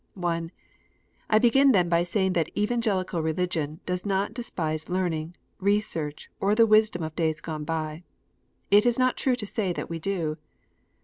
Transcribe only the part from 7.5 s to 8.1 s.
by.